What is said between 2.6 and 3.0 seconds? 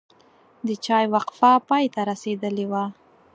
وه.